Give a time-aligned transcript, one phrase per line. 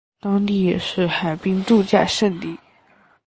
[0.19, 2.57] 当地也是海滨度假胜地。